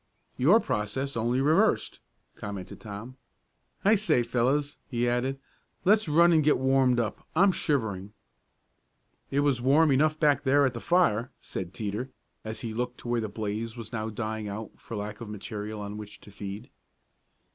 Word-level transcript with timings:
"Your 0.35 0.59
process, 0.59 1.15
only 1.15 1.41
reversed," 1.41 1.99
commented 2.35 2.81
Tom. 2.81 3.17
"I 3.85 3.93
say 3.93 4.23
fellows," 4.23 4.77
he 4.87 5.07
added, 5.07 5.39
"let's 5.85 6.09
run 6.09 6.33
and 6.33 6.43
get 6.43 6.57
warmed 6.57 6.99
up. 6.99 7.27
I'm 7.35 7.51
shivering." 7.51 8.13
"It 9.29 9.41
was 9.41 9.61
warm 9.61 9.91
enough 9.91 10.19
back 10.19 10.41
there 10.41 10.65
at 10.65 10.73
the 10.73 10.81
fire," 10.81 11.31
said 11.39 11.71
Teeter, 11.71 12.09
as 12.43 12.61
he 12.61 12.73
looked 12.73 12.97
to 13.01 13.07
where 13.09 13.21
the 13.21 13.29
blaze 13.29 13.77
was 13.77 13.93
now 13.93 14.09
dying 14.09 14.47
out 14.47 14.71
for 14.75 14.97
lack 14.97 15.21
of 15.21 15.29
material 15.29 15.79
on 15.81 15.97
which 15.97 16.19
to 16.21 16.31
feed. 16.31 16.71